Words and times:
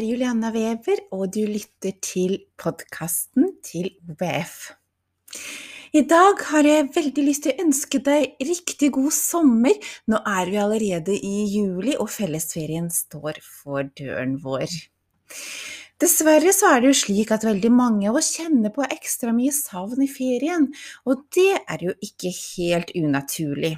Er 0.00 0.06
Juliana 0.08 0.48
Weber, 0.54 0.96
og 1.12 1.26
du 1.34 1.42
lytter 1.44 1.92
til 2.00 2.38
podkasten 2.56 3.50
til 3.60 3.90
OBF. 4.08 4.54
I 5.92 6.00
dag 6.08 6.40
har 6.48 6.64
jeg 6.64 6.86
veldig 6.94 7.24
lyst 7.26 7.44
til 7.44 7.52
å 7.52 7.66
ønske 7.66 8.00
deg 8.06 8.40
riktig 8.48 8.88
god 8.96 9.12
sommer. 9.12 9.76
Nå 10.08 10.22
er 10.24 10.54
vi 10.54 10.56
allerede 10.62 11.18
i 11.18 11.42
juli, 11.52 11.98
og 12.00 12.08
fellesferien 12.14 12.88
står 12.94 13.42
for 13.44 13.92
døren 14.00 14.38
vår. 14.40 14.72
Dessverre 16.00 16.56
så 16.56 16.72
er 16.72 16.80
det 16.80 16.94
jo 16.94 17.00
slik 17.02 17.36
at 17.36 17.44
veldig 17.50 17.74
mange 17.82 18.08
av 18.08 18.16
oss 18.22 18.32
kjenner 18.38 18.72
på 18.72 18.88
ekstra 18.88 19.36
mye 19.36 19.52
savn 19.52 20.00
i 20.06 20.08
ferien, 20.08 20.70
og 21.04 21.26
det 21.36 21.50
er 21.60 21.88
jo 21.90 21.96
ikke 22.08 22.32
helt 22.32 22.96
unaturlig. 22.96 23.76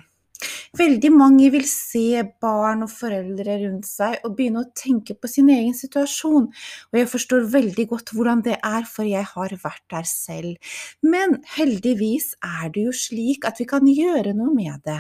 Veldig 0.73 1.11
mange 1.13 1.51
vil 1.53 1.67
se 1.69 2.23
barn 2.41 2.87
og 2.87 2.89
foreldre 2.89 3.59
rundt 3.61 3.85
seg 3.85 4.23
og 4.25 4.39
begynne 4.39 4.63
å 4.63 4.71
tenke 4.73 5.13
på 5.21 5.29
sin 5.29 5.51
egen 5.53 5.75
situasjon, 5.77 6.47
og 6.49 6.97
jeg 6.97 7.11
forstår 7.13 7.45
veldig 7.53 7.85
godt 7.91 8.13
hvordan 8.17 8.41
det 8.47 8.55
er, 8.57 8.87
for 8.89 9.05
jeg 9.05 9.29
har 9.35 9.53
vært 9.67 9.85
der 9.93 10.09
selv. 10.09 10.73
Men 11.05 11.37
heldigvis 11.59 12.31
er 12.41 12.73
det 12.73 12.87
jo 12.87 12.97
slik 12.97 13.45
at 13.45 13.61
vi 13.61 13.69
kan 13.69 13.85
gjøre 13.85 14.33
noe 14.39 14.55
med 14.57 14.81
det. 14.89 14.97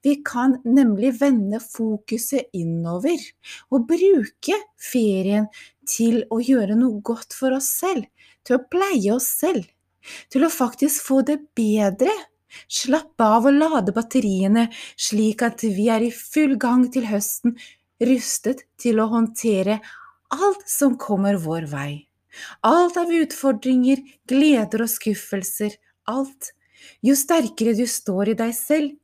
Vi 0.00 0.16
kan 0.24 0.56
nemlig 0.64 1.12
vende 1.20 1.60
fokuset 1.60 2.48
innover 2.56 3.20
og 3.68 3.84
bruke 3.92 4.56
ferien 4.80 5.52
til 5.84 6.22
å 6.32 6.40
gjøre 6.40 6.80
noe 6.80 7.04
godt 7.04 7.36
for 7.36 7.52
oss 7.60 7.68
selv, 7.84 8.08
til 8.48 8.56
å 8.56 8.64
pleie 8.72 9.12
oss 9.12 9.28
selv, 9.44 9.68
til 10.32 10.48
å 10.48 10.54
faktisk 10.56 11.04
få 11.04 11.20
det 11.28 11.42
bedre 11.52 12.16
Slappe 12.68 13.24
av 13.24 13.48
og 13.48 13.58
lade 13.58 13.94
batteriene, 13.96 14.68
slik 14.96 15.44
at 15.46 15.64
vi 15.64 15.88
er 15.92 16.04
i 16.06 16.12
full 16.14 16.56
gang 16.60 16.86
til 16.92 17.06
høsten, 17.10 17.56
rustet 18.02 18.64
til 18.80 19.00
å 19.00 19.10
håndtere 19.12 19.80
alt 20.32 20.66
som 20.68 20.96
kommer 20.98 21.38
vår 21.40 21.68
vei. 21.70 21.92
Alt 22.64 22.96
av 22.96 23.12
utfordringer, 23.12 24.00
gleder 24.28 24.84
og 24.86 24.90
skuffelser, 24.90 25.76
alt. 26.08 26.52
Jo 27.04 27.14
sterkere 27.18 27.76
du 27.78 27.84
står 27.86 28.32
i 28.32 28.38
deg 28.38 28.54
selv, 28.56 28.94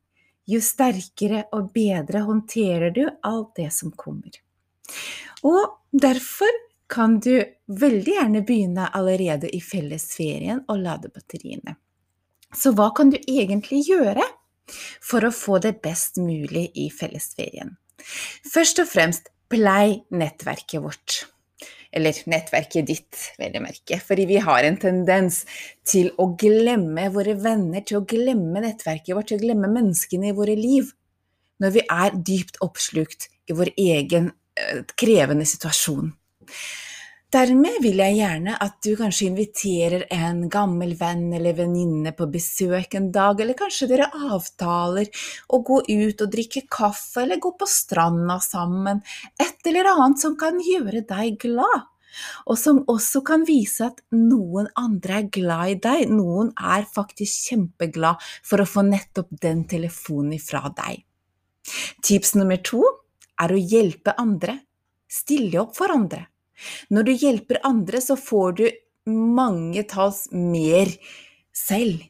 jo 0.49 0.61
sterkere 0.65 1.45
og 1.53 1.73
bedre 1.75 2.25
håndterer 2.25 2.95
du 2.97 3.05
alt 3.07 3.53
det 3.59 3.69
som 3.77 3.93
kommer. 3.93 4.33
Og 5.45 5.77
derfor 5.93 6.49
kan 6.89 7.19
du 7.21 7.45
veldig 7.69 8.15
gjerne 8.15 8.43
begynne 8.49 8.89
allerede 8.97 9.51
i 9.53 9.61
fellesferien 9.61 10.65
å 10.73 10.79
lade 10.81 11.13
batteriene. 11.13 11.77
Så 12.57 12.73
hva 12.77 12.91
kan 12.97 13.11
du 13.13 13.19
egentlig 13.21 13.85
gjøre 13.89 14.25
for 15.05 15.25
å 15.25 15.35
få 15.35 15.59
det 15.65 15.79
best 15.85 16.21
mulig 16.21 16.69
i 16.77 16.89
fellesferien? 16.93 17.75
Først 18.49 18.81
og 18.83 18.89
fremst 18.89 19.29
plei 19.53 20.01
nettverket 20.15 20.83
vårt. 20.85 21.19
Eller 21.93 22.17
nettverket 22.29 22.87
ditt, 22.89 23.21
vel 23.41 23.57
å 23.57 23.63
merke. 23.65 23.97
Fordi 24.05 24.27
vi 24.29 24.41
har 24.45 24.65
en 24.65 24.77
tendens 24.81 25.43
til 25.89 26.11
å 26.21 26.29
glemme 26.41 27.09
våre 27.15 27.35
venner, 27.41 27.85
til 27.85 28.01
å 28.01 28.07
glemme 28.09 28.63
nettverket 28.65 29.15
vårt, 29.17 29.31
til 29.31 29.41
å 29.41 29.45
glemme 29.47 29.71
menneskene 29.73 30.31
i 30.31 30.37
våre 30.37 30.57
liv. 30.59 30.93
Når 31.59 31.75
vi 31.75 31.85
er 31.91 32.19
dypt 32.29 32.61
oppslukt 32.65 33.31
i 33.49 33.57
vår 33.57 33.73
egen 33.81 34.29
øh, 34.31 34.85
krevende 35.01 35.49
situasjon. 35.49 36.13
Dermed 37.29 37.83
vil 37.85 37.99
jeg 38.01 38.15
gjerne 38.23 38.55
at 38.65 38.79
du 38.81 38.95
kanskje 38.97 39.27
inviterer 39.29 40.07
en 40.17 40.47
gammel 40.49 40.95
venn 40.97 41.27
eller 41.37 41.59
venninne 41.59 42.15
på 42.17 42.25
besøk 42.33 42.95
en 42.97 43.11
dag, 43.13 43.43
eller 43.45 43.59
kanskje 43.59 43.89
dere 43.91 44.07
avtaler 44.33 45.11
å 45.53 45.59
gå 45.61 45.83
ut 45.85 46.23
og 46.25 46.31
drikke 46.33 46.63
kaffe 46.73 47.27
eller 47.27 47.37
gå 47.45 47.51
på 47.61 47.69
stranda 47.69 48.39
sammen, 48.41 49.03
et 49.37 49.69
eller 49.69 49.91
annet 49.91 50.25
som 50.25 50.39
kan 50.41 50.57
gjøre 50.65 51.03
deg 51.11 51.37
glad. 51.43 51.85
Og 52.49 52.57
som 52.57 52.81
også 52.89 53.21
kan 53.29 53.45
vise 53.45 53.91
at 53.91 54.01
noen 54.17 54.73
andre 54.81 55.21
er 55.21 55.29
glad 55.29 55.75
i 55.75 55.77
deg, 55.85 56.07
noen 56.09 56.55
er 56.57 56.89
faktisk 56.89 57.53
kjempeglad 57.53 58.25
for 58.41 58.65
å 58.65 58.69
få 58.73 58.87
nettopp 58.89 59.37
den 59.45 59.67
telefonen 59.69 60.39
ifra 60.39 60.65
deg. 60.81 61.05
Tips 62.01 62.39
nummer 62.41 62.65
to 62.65 62.81
er 63.37 63.53
å 63.53 63.61
hjelpe 63.61 64.17
andre, 64.17 64.63
stille 65.13 65.61
opp 65.61 65.77
for 65.77 65.93
andre. 65.93 66.25
Når 66.91 67.09
du 67.09 67.13
hjelper 67.13 67.63
andre, 67.67 68.01
så 68.05 68.17
får 68.19 68.59
du 68.61 68.67
mange 69.09 69.85
talls 69.89 70.27
mer 70.33 70.91
selv. 71.55 72.05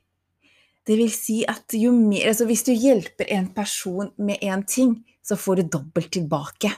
Det 0.89 0.97
vil 0.97 1.11
si 1.13 1.43
at 1.45 1.75
mer 1.77 2.31
Altså 2.31 2.47
hvis 2.49 2.65
du 2.65 2.73
hjelper 2.73 3.29
en 3.37 3.49
person 3.53 4.11
med 4.17 4.41
én 4.41 4.65
ting, 4.65 5.05
så 5.23 5.37
får 5.37 5.57
du 5.57 5.63
dobbelt 5.77 6.13
tilbake. 6.13 6.73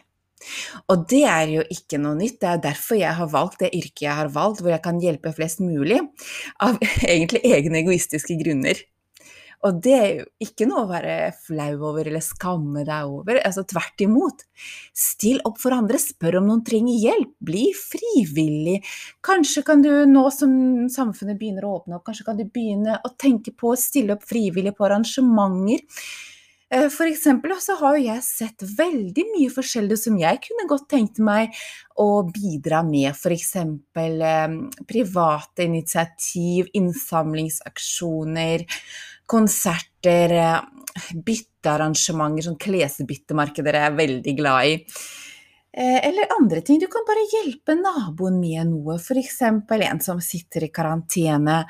Og 0.88 1.04
det 1.10 1.22
er 1.28 1.50
jo 1.53 1.62
ikke 1.70 2.00
noe 2.00 2.16
nytt, 2.19 2.41
det 2.41 2.48
er 2.48 2.62
derfor 2.64 2.98
jeg 2.98 3.14
har 3.14 3.28
valgt 3.30 3.60
det 3.60 3.75
yrket 3.76 4.06
jeg 4.06 4.16
har 4.16 4.30
valgt, 4.32 4.62
hvor 4.62 4.72
jeg 4.72 4.82
kan 4.82 5.00
hjelpe 5.03 5.32
flest 5.36 5.60
mulig, 5.60 6.00
av 6.64 6.80
egentlig 7.14 7.44
egne 7.44 7.82
egoistiske 7.84 8.38
grunner. 8.41 8.80
Og 9.66 9.81
det 9.84 9.93
er 9.93 10.09
jo 10.15 10.26
ikke 10.41 10.66
noe 10.69 10.87
å 10.87 10.88
være 10.88 11.15
flau 11.37 11.75
over 11.91 12.09
eller 12.09 12.25
skamme 12.25 12.84
deg 12.88 13.10
over. 13.12 13.41
altså 13.44 13.66
Tvert 13.69 14.04
imot. 14.06 14.47
Still 14.97 15.43
opp 15.48 15.60
for 15.60 15.76
andre, 15.76 16.00
spør 16.00 16.38
om 16.41 16.48
noen 16.48 16.65
trenger 16.65 16.97
hjelp, 16.97 17.34
bli 17.44 17.66
frivillig. 17.76 18.78
Kanskje 19.26 19.65
kan 19.66 19.84
du, 19.84 19.91
nå 20.09 20.25
som 20.32 20.54
samfunnet 20.93 21.37
begynner 21.41 21.69
å 21.69 21.76
åpne 21.81 21.98
opp, 21.98 22.06
kanskje 22.09 22.26
kan 22.31 22.41
du 22.41 22.47
begynne 22.48 22.97
å 23.04 23.12
tenke 23.21 23.53
på 23.53 23.75
å 23.75 23.78
stille 23.78 24.16
opp 24.16 24.25
frivillig 24.28 24.72
på 24.78 24.88
arrangementer. 24.88 25.84
Eh, 26.71 26.87
for 26.88 27.10
eksempel 27.10 27.53
så 27.59 27.75
har 27.81 27.98
jo 27.98 28.04
jeg 28.06 28.22
sett 28.22 28.65
veldig 28.78 29.25
mye 29.32 29.50
forskjellig 29.50 29.97
som 29.98 30.19
jeg 30.21 30.38
kunne 30.44 30.69
godt 30.71 30.87
tenkt 30.92 31.19
meg 31.19 31.53
å 31.98 32.22
bidra 32.31 32.84
med. 32.87 33.10
F.eks. 33.10 33.56
Eh, 33.59 34.59
private 34.88 35.66
initiativ, 35.66 36.71
innsamlingsaksjoner 36.78 38.65
konserter, 39.30 40.34
eh, 40.34 41.14
byttearrangementer, 41.14 42.48
sånn 42.48 42.60
klesbyttemarkeder 42.60 43.76
er 43.78 43.88
jeg 43.88 43.98
veldig 44.00 44.36
glad 44.38 44.66
i. 44.66 44.76
Eh, 45.72 46.08
eller 46.08 46.32
andre 46.34 46.60
ting. 46.66 46.80
Du 46.82 46.88
kan 46.91 47.04
bare 47.06 47.22
hjelpe 47.30 47.76
naboen 47.78 48.41
med 48.41 48.72
noe, 48.72 48.98
f.eks. 48.98 49.42
en 49.42 50.00
som 50.02 50.20
sitter 50.20 50.66
i 50.66 50.72
karantene. 50.74 51.64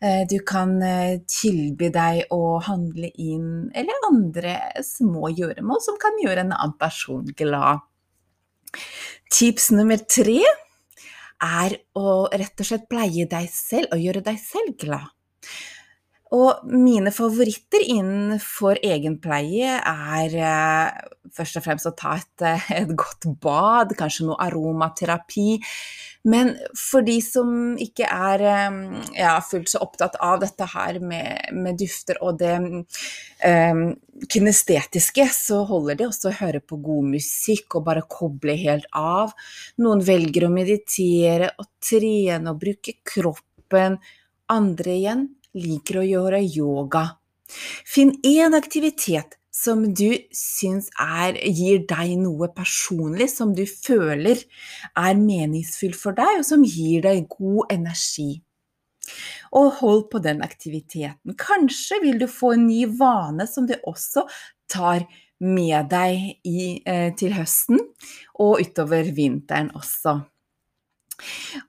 Eh, 0.00 0.24
du 0.28 0.38
kan 0.40 0.80
tilby 1.28 1.90
deg 1.92 2.32
å 2.32 2.58
handle 2.64 3.10
inn, 3.20 3.70
eller 3.74 4.08
andre 4.08 4.56
små 4.82 5.28
gjøremål 5.28 5.80
som 5.84 6.00
kan 6.00 6.16
gjøre 6.24 6.46
en 6.46 6.56
annen 6.56 6.78
person 6.80 7.24
glad. 7.36 7.84
Tips 9.30 9.70
nummer 9.76 10.00
tre 10.08 10.40
er 11.44 11.76
å 11.98 12.28
rett 12.32 12.60
og 12.60 12.66
slett 12.66 12.88
pleie 12.88 13.26
deg 13.28 13.50
selv 13.52 13.92
og 13.92 14.00
gjøre 14.00 14.24
deg 14.24 14.40
selv 14.40 14.76
glad. 14.80 15.12
Og 16.34 16.64
mine 16.66 17.12
favoritter 17.14 17.84
innenfor 17.94 18.80
egenpleie 18.82 19.76
er 19.78 20.34
eh, 20.34 21.10
først 21.34 21.58
og 21.60 21.64
fremst 21.66 21.88
å 21.88 21.94
ta 21.96 22.16
et, 22.18 22.44
eh, 22.46 22.70
et, 22.80 22.94
godt 22.98 23.28
bad, 23.42 23.94
kanskje 23.98 24.28
noe 24.28 24.40
aromaterapi. 24.42 25.60
Men 26.30 26.54
for 26.78 27.04
de 27.04 27.18
som 27.22 27.76
ikke 27.80 28.08
er 28.08 28.44
eh, 28.48 28.78
ja, 29.20 29.36
fullt 29.44 29.70
så 29.70 29.82
opptatt 29.84 30.16
av 30.24 30.40
dette 30.42 30.66
her 30.74 30.98
med, 31.04 31.52
med 31.54 31.78
dufter 31.78 32.18
og 32.24 32.40
det 32.40 32.56
eh, 33.44 33.84
kinestetiske, 34.32 35.28
så 35.36 35.62
holder 35.68 36.00
det 36.00 36.08
også 36.08 36.32
å 36.32 36.36
høre 36.40 36.64
på 36.64 36.80
god 36.82 37.14
musikk 37.14 37.78
og 37.78 37.86
bare 37.92 38.06
koble 38.10 38.56
helt 38.64 38.90
av. 38.98 39.36
Noen 39.84 40.02
velger 40.06 40.48
å 40.48 40.52
meditere 40.54 41.54
og 41.60 41.70
trene 41.84 42.50
og 42.50 42.60
bruke 42.66 42.98
kroppen. 43.06 44.00
Andre 44.52 44.98
igjen 44.98 45.26
liker 45.54 46.00
å 46.00 46.06
gjøre 46.06 46.42
yoga. 46.44 47.06
Finn 47.86 48.14
én 48.26 48.56
aktivitet 48.56 49.38
som 49.54 49.84
du 49.94 50.10
syns 50.34 50.88
er, 51.00 51.36
gir 51.38 51.84
deg 51.88 52.16
noe 52.18 52.50
personlig, 52.54 53.28
som 53.30 53.54
du 53.54 53.62
føler 53.70 54.40
er 54.98 55.20
meningsfull 55.20 55.94
for 55.96 56.16
deg, 56.16 56.40
og 56.40 56.48
som 56.48 56.64
gir 56.66 57.04
deg 57.06 57.28
god 57.30 57.70
energi. 57.76 58.32
Og 59.54 59.70
hold 59.78 60.08
på 60.10 60.18
den 60.24 60.42
aktiviteten. 60.42 61.36
Kanskje 61.38 62.00
vil 62.02 62.18
du 62.18 62.26
få 62.26 62.56
en 62.56 62.66
ny 62.66 62.82
vane 62.98 63.46
som 63.46 63.68
du 63.68 63.76
også 63.86 64.26
tar 64.70 65.06
med 65.44 65.90
deg 65.92 66.40
i, 66.48 66.82
eh, 66.86 67.12
til 67.14 67.34
høsten, 67.36 67.78
og 68.40 68.62
utover 68.64 69.12
vinteren 69.14 69.70
også. 69.76 70.18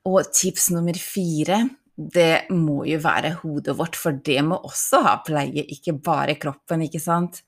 Og 0.10 0.32
tips 0.34 0.72
nummer 0.74 0.98
fire 0.98 1.68
det 1.96 2.52
må 2.52 2.84
jo 2.90 3.00
være 3.00 3.38
hodet 3.40 3.76
vårt, 3.80 3.96
for 3.96 4.18
det 4.26 4.42
må 4.44 4.58
også 4.68 5.02
ha 5.06 5.16
pleie, 5.26 5.64
ikke 5.64 5.96
bare 6.04 6.36
kroppen, 6.40 6.84
ikke 6.86 7.02
sant? 7.02 7.42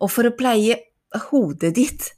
Og 0.00 0.10
for 0.12 0.28
å 0.28 0.36
pleie 0.36 0.78
hodet 1.28 1.74
ditt, 1.76 2.08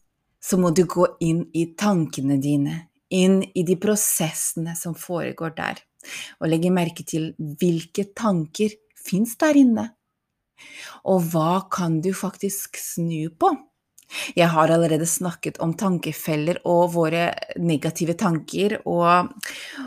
så 0.40 0.58
må 0.62 0.70
du 0.70 0.84
gå 0.86 1.08
inn 1.26 1.42
i 1.58 1.66
tankene 1.78 2.38
dine, 2.42 2.78
inn 3.10 3.40
i 3.42 3.64
de 3.66 3.76
prosessene 3.82 4.76
som 4.78 4.94
foregår 4.98 5.56
der, 5.58 5.82
og 6.38 6.50
legge 6.52 6.70
merke 6.70 7.06
til 7.06 7.32
hvilke 7.38 8.08
tanker 8.14 8.76
fins 8.94 9.34
der 9.40 9.58
inne. 9.58 9.88
Og 11.10 11.26
hva 11.32 11.66
kan 11.72 11.98
du 12.00 12.12
faktisk 12.16 12.78
snu 12.80 13.26
på? 13.34 13.50
Jeg 14.36 14.48
har 14.52 14.70
allerede 14.70 15.06
snakket 15.08 15.58
om 15.64 15.72
tankefeller 15.78 16.60
og 16.68 16.92
våre 16.94 17.24
negative 17.58 18.14
tanker. 18.18 18.78
Og, 18.86 19.32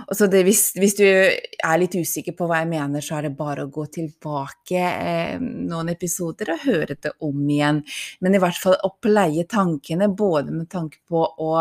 og 0.06 0.24
det, 0.32 0.44
hvis, 0.48 0.64
hvis, 0.80 0.98
du 1.00 1.06
er 1.08 1.80
litt 1.80 1.96
usikker 1.96 2.36
på 2.38 2.50
hva 2.50 2.62
jeg 2.64 2.72
mener, 2.74 3.06
så 3.06 3.20
er 3.20 3.30
det 3.30 3.38
bare 3.40 3.66
å 3.66 3.72
gå 3.74 3.88
tilbake 3.96 4.84
eh, 4.84 5.40
noen 5.40 5.94
episoder 5.96 6.56
og 6.56 6.68
høre 6.68 7.00
det 7.00 7.16
om 7.26 7.42
igjen. 7.48 7.82
Men 8.20 8.36
i 8.36 8.44
hvert 8.44 8.60
fall 8.60 8.78
å 8.84 8.94
pleie 9.02 9.48
tankene, 9.50 10.12
både 10.12 10.54
med 10.54 10.70
tanke 10.72 11.02
på 11.08 11.24
å 11.24 11.56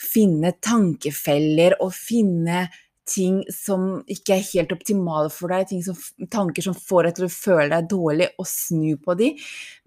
finne 0.00 0.56
tankefeller 0.60 1.78
og 1.84 1.94
finne 1.96 2.66
ting 3.06 3.42
som 3.54 4.00
ikke 4.10 4.36
er 4.36 4.48
helt 4.52 4.72
optimale 4.74 5.30
for 5.32 5.52
deg, 5.52 5.72
som, 5.84 5.98
tanker 6.32 6.66
som 6.66 6.76
får 6.76 7.08
deg 7.08 7.18
til 7.18 7.28
å 7.28 7.32
føle 7.32 7.68
deg 7.72 7.90
dårlig, 7.92 8.30
og 8.38 8.48
snu 8.50 8.96
på 9.02 9.16
de, 9.18 9.32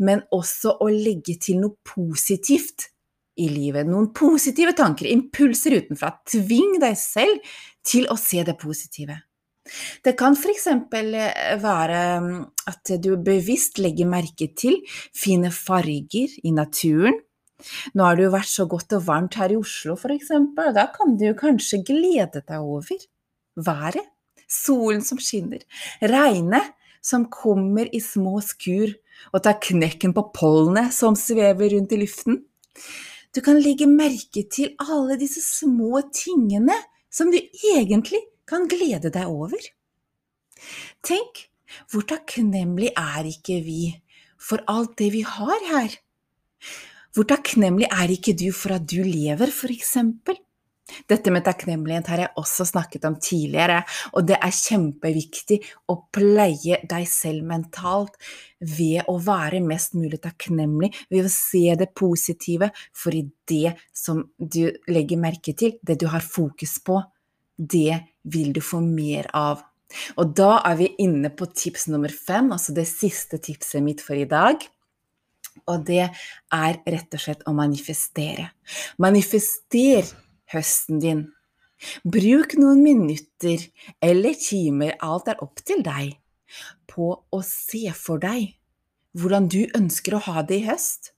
men 0.06 0.24
også 0.36 0.78
å 0.80 0.90
legge 0.94 1.38
til 1.42 1.62
noe 1.64 1.76
positivt 1.86 2.90
i 3.40 3.48
livet. 3.52 3.88
Noen 3.88 4.12
positive 4.16 4.76
tanker, 4.78 5.08
impulser 5.12 5.78
utenfra. 5.80 6.14
Tving 6.28 6.78
deg 6.82 6.98
selv 7.00 7.56
til 7.88 8.08
å 8.12 8.18
se 8.20 8.44
det 8.48 8.58
positive. 8.60 9.22
Det 10.04 10.16
kan 10.18 10.34
f.eks. 10.34 10.68
være 11.62 12.04
at 12.72 12.94
du 13.04 13.12
bevisst 13.22 13.80
legger 13.82 14.10
merke 14.10 14.50
til 14.58 14.80
fine 15.16 15.52
farger 15.54 16.40
i 16.44 16.54
naturen. 16.56 17.20
Nå 17.94 18.06
har 18.06 18.18
det 18.18 18.28
jo 18.28 18.34
vært 18.34 18.52
så 18.52 18.66
godt 18.70 18.96
og 18.96 19.06
varmt 19.08 19.36
her 19.40 19.52
i 19.54 19.60
Oslo, 19.60 19.98
f.eks., 20.00 20.32
og 20.32 20.74
da 20.78 20.88
kan 20.96 21.18
du 21.20 21.28
kanskje 21.38 21.82
glede 21.88 22.42
deg 22.42 22.58
over 22.60 23.08
været, 23.60 24.06
solen 24.50 25.04
som 25.06 25.20
skinner, 25.22 25.62
regnet 26.02 26.74
som 27.06 27.28
kommer 27.32 27.90
i 27.96 28.02
små 28.04 28.40
skur 28.44 28.92
og 29.34 29.44
tar 29.44 29.60
knekken 29.64 30.14
på 30.16 30.30
pollenet 30.36 30.94
som 30.96 31.18
svever 31.20 31.76
rundt 31.76 31.94
i 31.96 32.02
luften. 32.02 32.42
Du 33.36 33.42
kan 33.46 33.60
legge 33.62 33.86
merke 33.90 34.46
til 34.52 34.74
alle 34.82 35.20
disse 35.20 35.44
små 35.44 36.02
tingene 36.16 36.76
som 37.14 37.30
du 37.32 37.38
egentlig 37.38 38.22
kan 38.50 38.66
glede 38.70 39.12
deg 39.14 39.30
over. 39.30 39.62
Tenk, 41.06 41.46
hvor 41.92 42.06
takknemlig 42.10 42.92
er 42.98 43.28
ikke 43.30 43.60
vi 43.64 43.82
for 44.40 44.64
alt 44.72 44.98
det 45.00 45.12
vi 45.14 45.22
har 45.28 45.68
her? 45.70 46.00
Hvor 47.16 47.26
takknemlig 47.30 47.90
er 47.90 48.12
ikke 48.14 48.36
du 48.38 48.50
for 48.54 48.76
at 48.78 48.86
du 48.90 49.02
lever, 49.06 49.50
eksempel? 49.74 50.38
Dette 51.10 51.32
med 51.34 51.46
takknemlighet 51.46 52.08
har 52.10 52.24
jeg 52.24 52.34
også 52.40 52.66
snakket 52.66 53.06
om 53.06 53.16
tidligere, 53.22 53.84
og 54.14 54.26
det 54.30 54.40
er 54.42 54.56
kjempeviktig 54.56 55.60
å 55.90 56.00
pleie 56.14 56.80
deg 56.90 57.06
selv 57.10 57.46
mentalt 57.50 58.18
ved 58.60 59.06
å 59.10 59.18
være 59.22 59.62
mest 59.66 59.96
mulig 59.98 60.22
takknemlig, 60.24 60.92
ved 61.12 61.30
å 61.30 61.34
se 61.34 61.76
det 61.80 61.92
positive, 61.98 62.72
for 62.94 63.16
i 63.16 63.26
det 63.50 63.76
som 63.94 64.24
du 64.38 64.66
legger 64.90 65.22
merke 65.22 65.54
til, 65.58 65.78
det 65.82 66.00
du 66.02 66.08
har 66.12 66.26
fokus 66.26 66.80
på, 66.82 67.00
det 67.58 68.00
vil 68.30 68.54
du 68.56 68.62
få 68.64 68.82
mer 68.84 69.30
av. 69.36 69.66
Og 70.22 70.36
da 70.38 70.60
er 70.70 70.76
vi 70.80 70.92
inne 71.02 71.32
på 71.34 71.50
tips 71.50 71.88
nummer 71.90 72.14
fem, 72.14 72.52
altså 72.54 72.76
det 72.78 72.86
siste 72.90 73.40
tipset 73.42 73.82
mitt 73.84 74.04
for 74.06 74.18
i 74.18 74.30
dag. 74.30 74.62
Og 75.70 75.84
det 75.88 76.06
er 76.06 76.80
rett 76.84 77.14
og 77.16 77.22
slett 77.22 77.46
å 77.48 77.54
manifestere. 77.56 78.50
Manifester 79.02 80.08
høsten 80.54 81.02
din. 81.04 81.28
Bruk 82.04 82.58
noen 82.60 82.82
minutter 82.84 83.62
eller 84.04 84.36
timer, 84.36 84.98
alt 85.00 85.30
er 85.32 85.44
opp 85.46 85.62
til 85.64 85.84
deg, 85.86 86.18
på 86.90 87.14
å 87.14 87.40
se 87.46 87.86
for 87.96 88.20
deg 88.20 88.56
hvordan 89.18 89.48
du 89.50 89.62
ønsker 89.78 90.16
å 90.16 90.24
ha 90.28 90.44
det 90.46 90.60
i 90.60 90.68
høst. 90.68 91.14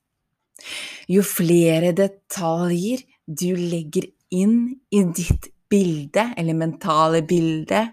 Jo 1.10 1.24
flere 1.26 1.92
detaljer 1.98 3.02
du 3.26 3.50
legger 3.58 4.12
inn 4.32 4.76
i 4.94 5.02
ditt 5.16 5.50
bilde, 5.72 6.30
eller 6.38 6.58
mentale 6.58 7.24
bilde, 7.26 7.86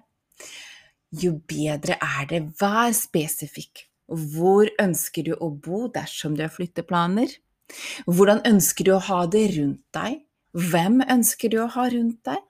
jo 1.14 1.38
bedre 1.48 1.96
er 2.02 2.26
det. 2.28 2.42
Vær 2.60 2.92
spesifikk. 2.96 3.87
Hvor 4.08 4.70
ønsker 4.80 5.26
du 5.26 5.34
å 5.36 5.50
bo 5.52 5.86
dersom 5.92 6.36
du 6.36 6.44
har 6.44 6.52
flytteplaner? 6.52 7.30
Hvordan 8.08 8.40
ønsker 8.48 8.88
du 8.88 8.94
å 8.96 9.02
ha 9.04 9.24
det 9.28 9.44
rundt 9.58 9.84
deg? 9.96 10.22
Hvem 10.56 11.02
ønsker 11.04 11.52
du 11.52 11.58
å 11.62 11.68
ha 11.74 11.88
rundt 11.92 12.22
deg? 12.24 12.40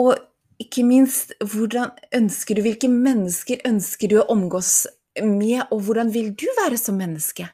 Og 0.00 0.12
ikke 0.60 0.84
minst, 0.84 1.32
ønsker 1.40 2.58
du, 2.58 2.62
hvilke 2.66 2.90
mennesker 2.92 3.64
ønsker 3.66 4.12
du 4.12 4.18
å 4.20 4.28
omgås 4.32 4.84
med, 5.24 5.64
og 5.72 5.86
hvordan 5.86 6.12
vil 6.12 6.34
du 6.36 6.46
være 6.60 6.78
som 6.78 7.00
menneske? 7.00 7.48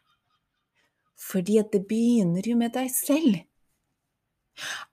Fordi 1.16 1.60
at 1.62 1.70
det 1.72 1.86
begynner 1.88 2.44
jo 2.44 2.58
med 2.58 2.74
deg 2.74 2.90
selv. 2.92 3.38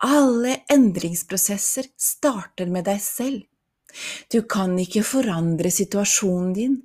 Alle 0.04 0.60
endringsprosesser 0.72 1.90
starter 1.98 2.70
med 2.70 2.86
deg 2.88 3.02
selv. 3.04 3.44
Du 4.32 4.42
kan 4.50 4.76
ikke 4.82 5.04
forandre 5.06 5.72
situasjonen 5.74 6.54
din 6.58 6.76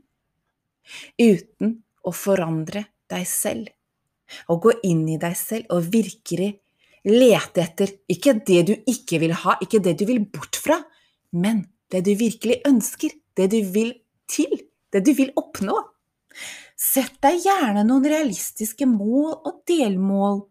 uten 1.20 1.74
å 2.04 2.12
forandre 2.16 2.84
deg 3.10 3.26
selv 3.28 3.68
Å 4.52 4.56
gå 4.60 4.74
inn 4.88 5.06
i 5.08 5.18
deg 5.20 5.36
selv 5.36 5.72
og 5.74 5.88
virkelig 5.92 6.50
lete 7.08 7.62
etter 7.64 7.92
ikke 8.12 8.34
det 8.44 8.62
du 8.68 8.74
ikke 8.90 9.20
vil 9.22 9.32
ha, 9.44 9.56
ikke 9.64 9.80
det 9.80 9.94
du 10.00 10.04
vil 10.08 10.20
bort 10.28 10.58
fra, 10.60 10.76
men 11.32 11.62
det 11.88 12.02
du 12.04 12.12
virkelig 12.18 12.58
ønsker, 12.68 13.14
det 13.36 13.48
du 13.54 13.62
vil 13.72 13.94
til, 14.28 14.52
det 14.92 15.00
du 15.06 15.14
vil 15.16 15.32
oppnå. 15.38 15.78
Sett 16.78 17.16
deg 17.24 17.40
gjerne 17.46 17.86
noen 17.86 18.06
realistiske 18.12 18.86
mål 18.90 19.32
og 19.38 19.62
delmål. 19.68 20.42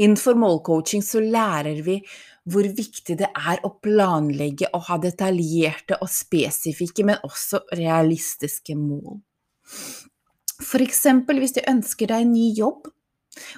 Innenfor 0.00 0.38
målcoaching 0.40 1.04
så 1.04 1.20
lærer 1.22 1.82
vi 1.86 2.00
hvor 2.48 2.64
viktig 2.64 3.18
det 3.20 3.28
er 3.36 3.60
å 3.66 3.72
planlegge 3.82 4.70
og 4.76 4.86
ha 4.88 4.96
detaljerte 5.02 5.98
og 6.00 6.08
spesifikke, 6.12 7.04
men 7.04 7.20
også 7.26 7.62
realistiske 7.76 8.76
mål. 8.78 9.20
Eksempel 10.80 11.40
hvis 11.40 11.56
du 11.56 11.62
ønsker 11.68 12.10
deg 12.10 12.24
en 12.24 12.34
ny 12.34 12.50
jobb, 12.56 12.88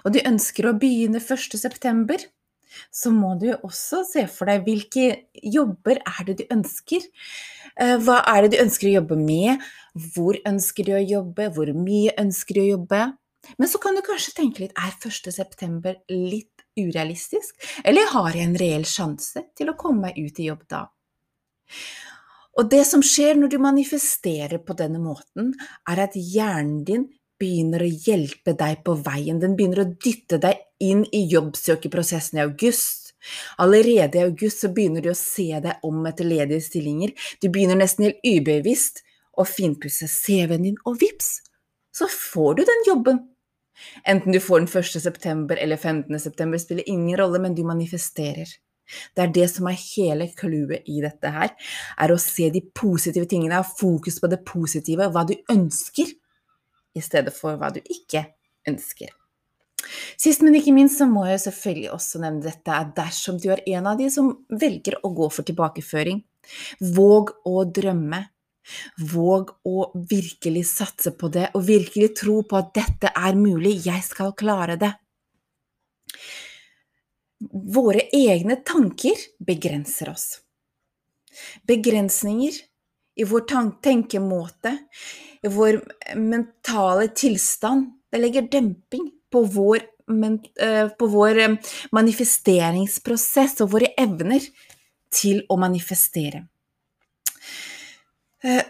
og 0.05 0.14
du 0.14 0.20
ønsker 0.26 0.69
å 0.69 0.76
begynne 0.79 1.23
1.9., 1.23 2.29
så 2.89 3.10
må 3.12 3.34
du 3.41 3.51
også 3.53 4.03
se 4.08 4.24
for 4.32 4.48
deg 4.48 4.65
hvilke 4.65 5.06
jobber 5.44 5.98
er 6.01 6.29
det 6.29 6.39
du 6.41 6.44
ønsker. 6.55 7.05
Eh, 7.77 7.98
hva 8.01 8.22
er 8.32 8.44
det 8.44 8.55
du 8.55 8.62
ønsker 8.62 8.89
å 8.89 8.94
jobbe 8.94 9.19
med? 9.20 9.67
Hvor 10.15 10.39
ønsker 10.48 10.89
du 10.89 10.94
å 10.96 11.03
jobbe? 11.03 11.51
Hvor 11.53 11.72
mye 11.77 12.15
ønsker 12.20 12.56
du 12.56 12.62
å 12.65 12.70
jobbe? 12.70 13.03
Men 13.58 13.69
så 13.69 13.81
kan 13.82 13.96
du 13.96 14.03
kanskje 14.06 14.36
tenke 14.36 14.62
litt 14.62 14.77
er 14.79 14.94
1.9. 15.03 15.96
litt 16.08 16.52
urealistisk, 16.79 17.56
eller 17.84 18.10
har 18.14 18.36
jeg 18.36 18.48
en 18.48 18.58
reell 18.60 18.86
sjanse 18.88 19.44
til 19.58 19.72
å 19.72 19.76
komme 19.79 20.08
meg 20.08 20.20
ut 20.20 20.41
i 20.41 20.48
jobb 20.48 20.64
da? 20.70 20.86
Og 22.60 22.69
det 22.69 22.82
som 22.84 23.02
skjer 23.05 23.38
når 23.41 23.55
du 23.55 23.58
manifesterer 23.64 24.60
på 24.60 24.76
denne 24.76 25.00
måten, 25.00 25.55
er 25.88 26.02
at 26.05 26.17
hjernen 26.17 26.82
din 26.88 27.06
begynner 27.41 27.82
å 27.82 27.93
hjelpe 28.06 28.55
deg 28.58 28.82
på 28.86 28.94
veien. 29.02 29.41
Den 29.43 29.56
begynner 29.58 29.82
å 29.84 29.93
dytte 29.93 30.38
deg 30.43 30.60
inn 30.82 31.06
i 31.17 31.24
jobbsøkeprosessen 31.32 32.38
i 32.38 32.44
august. 32.44 33.14
Allerede 33.62 34.19
i 34.19 34.26
august 34.26 34.62
så 34.64 34.70
begynner 34.74 35.05
du 35.05 35.10
å 35.12 35.19
se 35.19 35.48
deg 35.64 35.86
om 35.86 36.05
etter 36.10 36.29
ledige 36.29 36.62
stillinger. 36.67 37.14
Du 37.41 37.48
begynner 37.48 37.79
nesten 37.79 38.08
helt 38.08 38.22
ubevisst 38.26 39.02
å 39.32 39.46
finpusse 39.48 40.10
CV-en 40.10 40.69
din, 40.69 40.81
og 40.84 41.00
vips, 41.00 41.38
så 41.93 42.08
får 42.10 42.58
du 42.58 42.67
den 42.69 42.82
jobben. 42.88 43.20
Enten 44.08 44.34
du 44.34 44.41
får 44.41 44.62
den 44.62 44.69
1. 44.69 45.02
september 45.02 45.56
eller 45.56 45.76
15. 45.76 46.20
september, 46.20 46.58
spiller 46.58 46.88
ingen 46.88 47.17
rolle, 47.19 47.41
men 47.43 47.55
du 47.55 47.64
manifesterer. 47.67 48.50
Det 49.17 49.24
er 49.24 49.32
det 49.32 49.46
som 49.50 49.69
er 49.70 49.79
hele 49.79 50.29
clouet 50.36 50.88
i 50.91 51.00
dette 51.05 51.31
her, 51.32 51.55
er 51.96 52.12
å 52.12 52.20
se 52.20 52.50
de 52.52 52.60
positive 52.74 53.29
tingene, 53.31 53.60
ha 53.60 53.64
fokus 53.64 54.19
på 54.20 54.31
det 54.32 54.43
positive, 54.48 55.08
hva 55.12 55.24
du 55.29 55.34
ønsker 55.52 56.12
i 56.93 57.02
stedet 57.05 57.32
for 57.34 57.56
hva 57.56 57.72
du 57.72 57.81
ikke 57.82 58.26
ønsker. 58.69 59.12
Sist, 60.20 60.44
men 60.44 60.55
ikke 60.55 60.74
minst, 60.74 61.00
så 61.00 61.08
må 61.10 61.24
jeg 61.26 61.41
selvfølgelig 61.43 61.91
også 61.94 62.20
nevne 62.22 62.44
dette 62.44 62.74
er 62.76 62.93
dersom 62.96 63.41
du 63.43 63.48
er 63.50 63.64
en 63.74 63.88
av 63.91 63.98
de 63.98 64.08
som 64.12 64.31
velger 64.48 65.00
å 65.02 65.10
gå 65.14 65.29
for 65.32 65.46
tilbakeføring, 65.48 66.22
våg 66.94 67.34
å 67.48 67.64
drømme. 67.67 68.22
Våg 69.13 69.51
å 69.67 69.91
virkelig 70.09 70.65
satse 70.71 71.13
på 71.19 71.31
det, 71.33 71.49
og 71.57 71.67
virkelig 71.67 72.13
tro 72.23 72.41
på 72.47 72.59
at 72.61 72.73
dette 72.79 73.13
er 73.13 73.39
mulig, 73.39 73.79
jeg 73.87 74.03
skal 74.07 74.35
klare 74.39 74.79
det. 74.81 74.93
Våre 77.51 78.07
egne 78.15 78.61
tanker 78.63 79.19
begrenser 79.43 80.13
oss. 80.13 80.27
Begrensninger 81.67 82.61
i 83.19 83.25
vår 83.25 83.47
tenkemåte, 83.83 84.77
i 85.43 85.51
vår 85.51 85.81
mentale 86.17 87.09
tilstand. 87.09 87.91
Det 88.13 88.21
legger 88.21 88.49
demping 88.53 89.11
på 89.33 89.43
vår, 89.45 89.83
eh, 90.61 90.89
på 90.89 91.07
vår 91.07 91.39
eh, 91.39 91.57
manifesteringsprosess 91.93 93.61
og 93.65 93.73
våre 93.75 93.93
evner 93.99 94.45
til 95.13 95.43
å 95.49 95.57
manifestere. 95.57 96.47
Eh, 98.43 98.63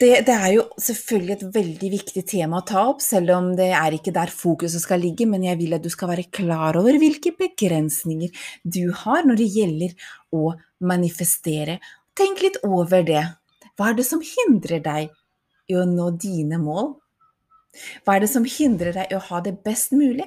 det, 0.00 0.10
det, 0.26 0.34
er 0.34 0.50
jo 0.56 0.64
selvfølgelig 0.82 1.34
et 1.36 1.44
veldig 1.54 1.90
viktig 1.92 2.22
tema 2.28 2.60
å 2.60 2.66
ta 2.68 2.82
opp, 2.90 3.00
selv 3.04 3.32
om 3.36 3.52
det 3.56 3.70
er 3.76 3.94
ikke 3.96 4.12
der 4.14 4.32
fokuset 4.34 4.82
skal 4.82 5.00
ligge, 5.00 5.28
men 5.30 5.44
jeg 5.46 5.60
vil 5.60 5.76
at 5.76 5.84
du 5.84 5.90
skal 5.92 6.10
være 6.12 6.26
klar 6.34 6.76
over 6.80 6.98
hvilke 7.00 7.32
begrensninger 7.38 8.34
du 8.64 8.90
har 9.04 9.24
når 9.28 9.40
det 9.40 9.48
gjelder 9.54 10.10
å 10.36 10.50
manifestere. 10.84 11.78
Tenk 12.18 12.42
litt 12.44 12.58
over 12.66 13.06
det. 13.06 13.22
Hva 13.78 13.92
er 13.92 14.00
det 14.00 14.08
som 14.08 14.24
hindrer 14.24 14.82
deg 14.84 15.14
i 15.70 15.78
å 15.78 15.86
nå 15.88 16.10
dine 16.20 16.58
mål? 16.60 16.92
Hva 18.04 18.18
er 18.18 18.26
det 18.26 18.32
som 18.32 18.44
hindrer 18.44 18.92
deg 18.96 19.12
i 19.12 19.16
å 19.16 19.24
ha 19.30 19.40
det 19.44 19.54
best 19.64 19.94
mulig? 19.96 20.26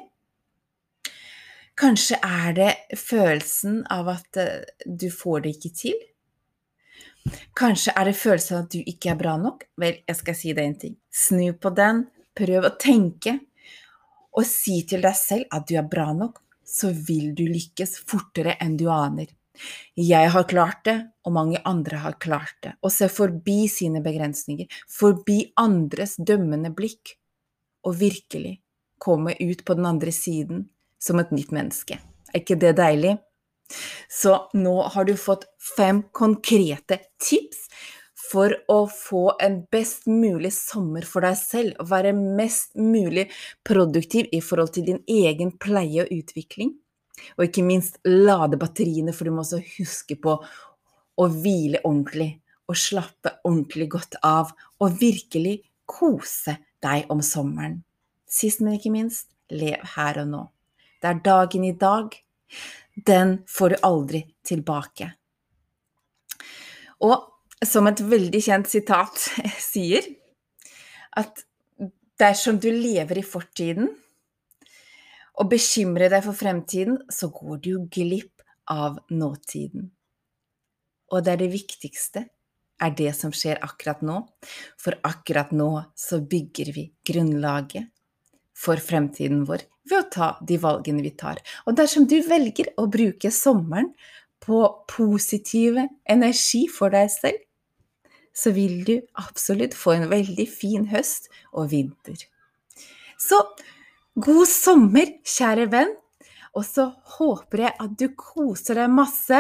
Kanskje 1.78 2.20
er 2.24 2.56
det 2.58 2.72
følelsen 3.02 3.82
av 3.92 4.12
at 4.14 4.38
eh, 4.40 4.66
du 4.86 5.10
får 5.12 5.44
det 5.44 5.56
ikke 5.58 5.72
til? 5.78 6.02
Kanskje 7.56 7.94
er 7.96 8.10
det 8.10 8.18
følelsen 8.20 8.58
av 8.58 8.66
at 8.66 8.74
du 8.74 8.80
ikke 8.82 9.14
er 9.14 9.20
bra 9.20 9.38
nok? 9.40 9.68
Vel, 9.80 10.02
jeg 10.08 10.20
skal 10.20 10.38
si 10.38 10.54
deg 10.56 10.68
en 10.68 10.80
ting. 10.82 10.96
Snu 11.14 11.54
på 11.60 11.72
den, 11.76 12.06
prøv 12.36 12.68
å 12.68 12.74
tenke, 12.82 13.38
og 14.34 14.48
si 14.50 14.82
til 14.90 15.04
deg 15.06 15.16
selv 15.18 15.54
at 15.54 15.68
du 15.70 15.78
er 15.78 15.88
bra 15.90 16.10
nok, 16.18 16.42
så 16.66 16.90
vil 16.92 17.34
du 17.38 17.46
lykkes 17.46 18.00
fortere 18.10 18.58
enn 18.64 18.78
du 18.80 18.88
aner. 18.92 19.30
Jeg 20.00 20.30
har 20.34 20.48
klart 20.50 20.82
det, 20.88 20.96
og 21.24 21.36
mange 21.36 21.60
andre 21.70 22.00
har 22.02 22.18
klart 22.22 22.56
det. 22.66 22.74
Å 22.82 22.90
se 22.90 23.10
forbi 23.12 23.68
sine 23.70 24.02
begrensninger, 24.04 24.66
forbi 24.90 25.44
andres 25.62 26.18
dømmende 26.18 26.74
blikk, 26.74 27.16
og 27.86 28.00
virkelig 28.00 28.58
komme 29.04 29.36
ut 29.40 29.62
på 29.68 29.76
den 29.78 29.86
andre 29.86 30.14
siden 30.16 30.66
som 31.00 31.20
et 31.22 31.34
nytt 31.36 31.52
menneske. 31.54 32.00
Er 32.34 32.42
ikke 32.42 32.58
det 32.58 32.74
deilig? 32.80 33.18
Så 34.10 34.36
nå 34.54 34.76
har 34.94 35.06
du 35.06 35.16
fått 35.18 35.46
fem 35.76 36.04
konkrete 36.12 37.00
tips 37.22 37.68
for 38.34 38.54
å 38.72 38.84
få 38.90 39.24
en 39.44 39.60
best 39.72 40.08
mulig 40.10 40.54
sommer 40.56 41.06
for 41.06 41.26
deg 41.26 41.38
selv, 41.38 41.76
og 41.82 41.90
være 41.92 42.14
mest 42.14 42.74
mulig 42.80 43.28
produktiv 43.66 44.32
i 44.34 44.42
forhold 44.42 44.74
til 44.76 44.88
din 44.88 45.02
egen 45.10 45.54
pleie 45.62 46.06
og 46.06 46.14
utvikling. 46.14 46.74
Og 47.38 47.46
ikke 47.48 47.66
minst 47.66 48.00
lade 48.08 48.58
batteriene, 48.60 49.14
for 49.14 49.28
du 49.28 49.36
må 49.36 49.44
også 49.44 49.62
huske 49.78 50.18
på 50.20 50.38
å 50.40 51.28
hvile 51.30 51.84
ordentlig 51.84 52.32
og 52.72 52.80
slappe 52.80 53.36
ordentlig 53.44 53.90
godt 53.92 54.18
av, 54.26 54.54
og 54.82 54.98
virkelig 55.02 55.60
kose 55.90 56.58
deg 56.84 57.10
om 57.14 57.22
sommeren. 57.22 57.82
Sist, 58.26 58.64
men 58.64 58.80
ikke 58.80 58.94
minst, 58.94 59.28
lev 59.54 59.84
her 59.96 60.24
og 60.24 60.30
nå. 60.32 60.44
Det 61.04 61.12
er 61.12 61.20
dagen 61.26 61.68
i 61.68 61.74
dag. 61.78 62.16
Den 62.96 63.40
får 63.50 63.70
du 63.70 63.76
aldri 63.82 64.24
tilbake. 64.46 65.10
Og 67.04 67.66
som 67.66 67.88
et 67.90 68.02
veldig 68.04 68.42
kjent 68.44 68.70
sitat 68.70 69.18
sier, 69.72 70.06
at 71.18 71.44
dersom 72.22 72.60
du 72.62 72.70
lever 72.72 73.20
i 73.20 73.26
fortiden 73.26 73.90
og 75.34 75.50
bekymrer 75.50 76.12
deg 76.14 76.26
for 76.28 76.38
fremtiden, 76.38 77.00
så 77.10 77.32
går 77.34 77.60
du 77.66 77.74
glipp 77.90 78.44
av 78.70 79.00
nåtiden. 79.10 79.90
Og 81.14 81.26
det 81.26 81.34
er 81.34 81.42
det 81.42 81.54
viktigste, 81.54 82.28
er 82.84 82.94
det 82.98 83.12
som 83.18 83.34
skjer 83.34 83.62
akkurat 83.66 84.02
nå. 84.06 84.20
For 84.82 84.98
akkurat 85.06 85.54
nå 85.56 85.72
så 85.98 86.22
bygger 86.22 86.74
vi 86.76 86.88
grunnlaget 87.06 87.93
for 88.64 88.80
fremtiden 88.80 89.44
vår 89.50 89.66
ved 89.90 89.98
å 90.00 90.10
ta 90.12 90.28
de 90.48 90.58
valgene 90.62 91.04
vi 91.04 91.12
tar. 91.20 91.42
Og 91.68 91.76
dersom 91.78 92.08
du 92.08 92.20
velger 92.26 92.72
å 92.80 92.88
bruke 92.92 93.32
sommeren 93.34 93.92
på 94.44 94.60
positive 94.92 95.88
energi 96.10 96.66
for 96.72 96.94
deg 96.94 97.12
selv, 97.12 97.42
så 98.34 98.54
vil 98.56 98.80
du 98.88 98.96
absolutt 99.22 99.76
få 99.78 99.98
en 99.98 100.08
veldig 100.12 100.46
fin 100.50 100.88
høst 100.90 101.30
og 101.54 101.70
vinter. 101.74 102.18
Så 103.20 103.40
god 104.20 104.48
sommer, 104.50 105.12
kjære 105.24 105.68
venn, 105.72 105.94
og 106.54 106.66
så 106.66 106.90
håper 107.18 107.66
jeg 107.68 107.78
at 107.86 107.94
du 107.98 108.08
koser 108.18 108.82
deg 108.82 108.94
masse 108.94 109.40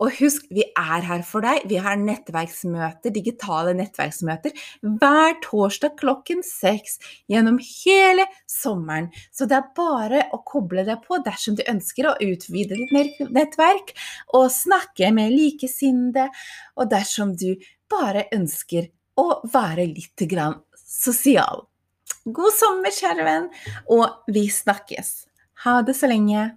og 0.00 0.12
husk, 0.18 0.46
vi 0.52 0.64
er 0.76 1.04
her 1.06 1.22
for 1.26 1.44
deg. 1.44 1.66
Vi 1.70 1.78
har 1.82 1.98
nettverksmøter, 2.00 3.12
digitale 3.14 3.74
nettverksmøter 3.76 4.54
hver 4.82 5.36
torsdag 5.44 5.96
klokken 6.00 6.42
seks 6.46 6.98
gjennom 7.30 7.58
hele 7.62 8.26
sommeren. 8.50 9.10
Så 9.32 9.48
det 9.48 9.58
er 9.58 9.70
bare 9.76 10.26
å 10.34 10.42
koble 10.46 10.86
deg 10.86 11.04
på 11.06 11.20
dersom 11.26 11.58
du 11.58 11.64
ønsker 11.68 12.10
å 12.10 12.16
utvide 12.24 12.78
ditt 12.78 13.22
nettverk 13.32 13.94
og 14.36 14.50
snakke 14.52 15.12
med 15.14 15.34
likesinnede, 15.34 16.28
og 16.76 16.90
dersom 16.92 17.34
du 17.38 17.54
bare 17.90 18.26
ønsker 18.34 18.90
å 19.16 19.28
være 19.48 19.86
litt 19.88 20.26
sosial. 20.86 21.66
God 22.26 22.52
sommer, 22.54 22.90
kjære 22.90 23.24
venn, 23.26 23.48
og 23.92 24.30
vi 24.32 24.48
snakkes. 24.50 25.26
Ha 25.64 25.80
det 25.86 25.94
så 25.96 26.10
lenge. 26.10 26.56